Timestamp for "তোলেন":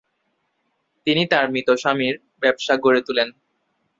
3.07-3.29